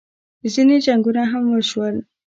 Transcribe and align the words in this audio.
ځینې 0.53 0.75
جنګونه 0.85 1.23
هم 1.31 1.43
وشول 1.53 1.95